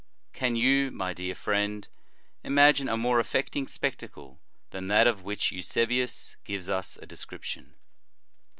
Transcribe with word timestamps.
Can 0.33 0.55
you, 0.55 0.89
my 0.89 1.13
dear 1.13 1.35
friend, 1.35 1.87
imagine 2.43 2.89
a 2.89 2.97
more 2.97 3.19
affecting 3.19 3.67
spectacle 3.67 4.41
than 4.71 4.87
that 4.87 5.05
of 5.05 5.21
which 5.21 5.51
Eusebius 5.51 6.37
gives 6.43 6.67
us 6.69 6.97
a 6.99 7.05
description 7.05 7.75